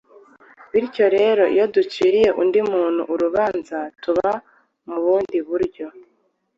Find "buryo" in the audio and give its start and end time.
5.47-5.85